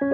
[0.00, 0.06] 我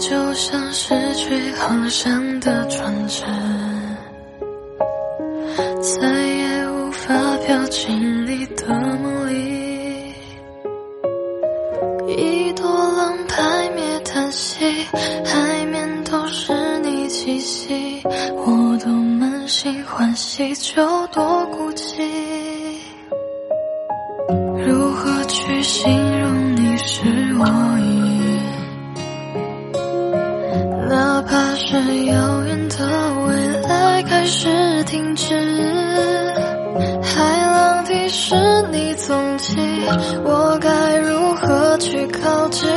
[0.00, 3.22] 就像失去航向的船只。
[15.24, 22.02] 海面都是你气息，我都满心欢喜，就多孤寂。
[24.66, 25.90] 如何去形
[26.20, 27.02] 容你是
[27.38, 27.44] 我
[27.80, 28.40] 意？
[30.88, 31.76] 哪怕是
[32.06, 32.86] 遥远的
[33.26, 33.34] 未
[33.68, 35.34] 来开始停止，
[37.02, 38.34] 海浪的是。
[38.74, 39.56] 你踪迹，
[40.24, 42.68] 我该如何去靠近？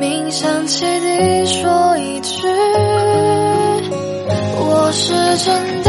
[0.00, 2.48] 冥想汽笛说一句，
[4.58, 5.87] 我是真的。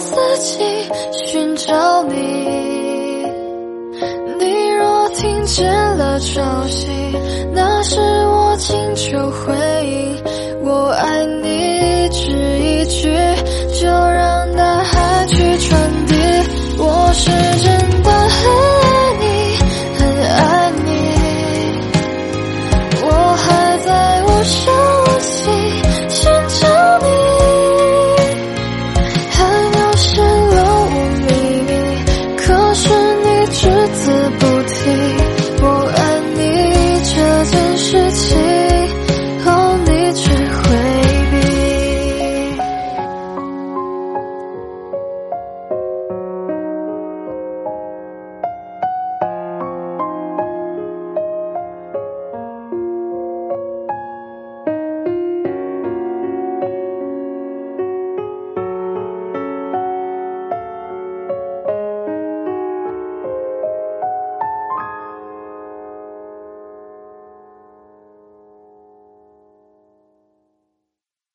[0.00, 0.58] 自己
[1.12, 2.14] 寻找你。
[4.38, 6.88] 你若听见了潮汐
[7.54, 9.71] 那是我请求回